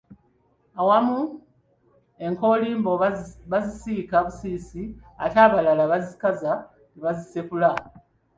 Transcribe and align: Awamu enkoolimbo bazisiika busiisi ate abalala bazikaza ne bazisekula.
Awamu 0.79 1.19
enkoolimbo 2.25 2.91
bazisiika 3.51 4.15
busiisi 4.25 4.83
ate 5.23 5.37
abalala 5.45 5.83
bazikaza 5.91 6.51
ne 6.61 6.99
bazisekula. 7.05 7.69